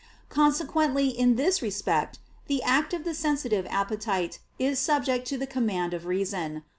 Consequently 0.29 1.09
in 1.09 1.35
this 1.35 1.61
respect 1.61 2.17
the 2.47 2.63
act 2.63 2.91
of 2.91 3.03
the 3.03 3.13
sensitive 3.13 3.67
appetite 3.69 4.39
is 4.57 4.79
subject 4.79 5.27
to 5.27 5.37
the 5.37 5.45
command 5.45 5.93
of 5.93 6.07
reason. 6.07 6.63